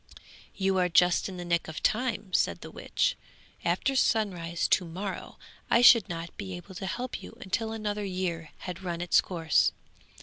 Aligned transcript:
'You 0.55 0.79
are 0.79 0.89
just 0.89 1.29
in 1.29 1.37
the 1.37 1.45
nick 1.45 1.67
of 1.67 1.83
time,' 1.83 2.33
said 2.33 2.61
the 2.61 2.71
witch; 2.71 3.15
'after 3.63 3.95
sunrise 3.95 4.67
to 4.69 4.83
morrow 4.83 5.37
I 5.69 5.83
should 5.83 6.09
not 6.09 6.35
be 6.37 6.55
able 6.57 6.73
to 6.73 6.87
help 6.87 7.21
you 7.21 7.37
until 7.39 7.71
another 7.71 8.03
year 8.03 8.49
had 8.65 8.81
run 8.81 9.01
its 9.01 9.21
course. 9.21 9.73